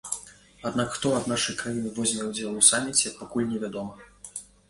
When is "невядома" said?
3.53-3.93